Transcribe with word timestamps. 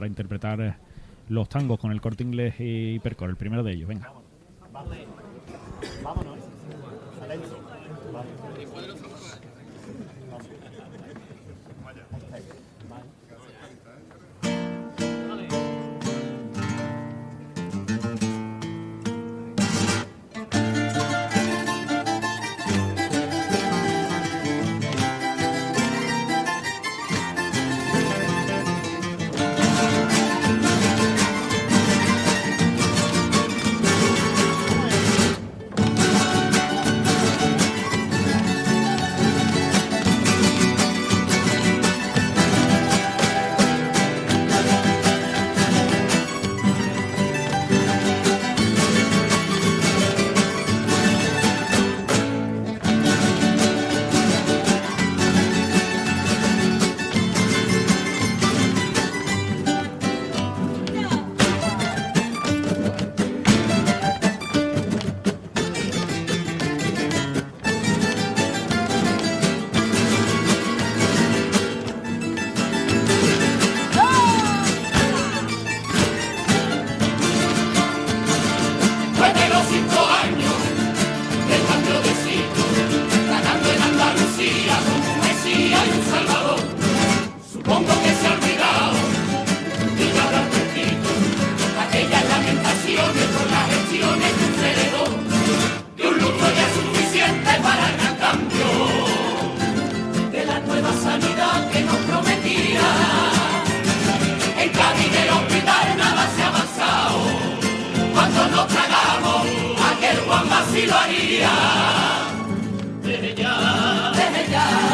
para 0.00 0.08
interpretar 0.08 0.60
eh, 0.62 0.74
los 1.28 1.46
tangos 1.50 1.78
con 1.78 1.92
el 1.92 2.00
corte 2.00 2.22
inglés 2.22 2.54
y 2.58 2.98
Percor, 3.00 3.28
el 3.28 3.36
primero 3.36 3.62
de 3.62 3.72
ellos. 3.72 3.86
Venga. 3.86 4.10
Vámonos. 6.02 6.38
ya, 113.36 114.12
déjeme 114.14 114.52
ya. 114.52 114.89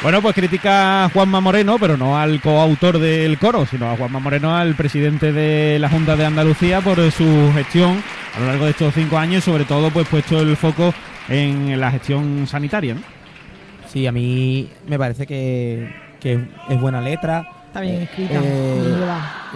Bueno, 0.00 0.22
pues 0.22 0.34
critica 0.34 1.04
a 1.04 1.08
Juanma 1.10 1.40
Moreno, 1.40 1.76
pero 1.80 1.96
no 1.96 2.16
al 2.16 2.40
coautor 2.40 3.00
del 3.00 3.36
coro, 3.36 3.66
sino 3.66 3.90
a 3.90 3.96
Juanma 3.96 4.20
Moreno, 4.20 4.56
al 4.56 4.76
presidente 4.76 5.32
de 5.32 5.78
la 5.80 5.88
Junta 5.88 6.14
de 6.14 6.24
Andalucía, 6.24 6.80
por 6.80 6.98
su 7.10 7.50
gestión 7.52 8.00
a 8.36 8.40
lo 8.40 8.46
largo 8.46 8.64
de 8.66 8.70
estos 8.70 8.94
cinco 8.94 9.18
años, 9.18 9.42
sobre 9.42 9.64
todo 9.64 9.90
pues 9.90 10.06
puesto 10.06 10.40
el 10.40 10.56
foco 10.56 10.94
en 11.28 11.78
la 11.80 11.90
gestión 11.90 12.46
sanitaria. 12.46 12.94
¿no? 12.94 13.00
Sí, 13.88 14.06
a 14.06 14.12
mí 14.12 14.70
me 14.86 14.98
parece 14.98 15.26
que, 15.26 15.92
que 16.20 16.44
es 16.68 16.80
buena 16.80 17.00
letra. 17.00 17.48
Está 17.66 17.80
bien 17.80 18.02
escrita. 18.02 18.40
Eh, 18.40 18.74
muy 18.78 18.86
llevada. 18.86 19.37